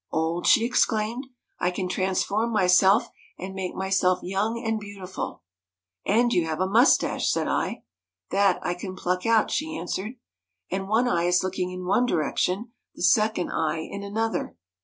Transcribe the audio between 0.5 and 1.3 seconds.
exclaimed,"